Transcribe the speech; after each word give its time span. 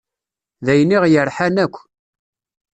D 0.65 0.67
ayen 0.71 0.95
i 0.95 0.97
ɣ-yerḥan 1.03 1.55
akk. 1.63 1.75